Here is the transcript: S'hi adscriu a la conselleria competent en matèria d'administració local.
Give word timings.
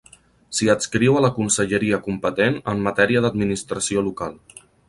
S'hi 0.59 0.69
adscriu 0.73 1.19
a 1.19 1.21
la 1.25 1.29
conselleria 1.35 2.01
competent 2.07 2.59
en 2.75 2.83
matèria 2.89 3.25
d'administració 3.27 4.09
local. 4.11 4.39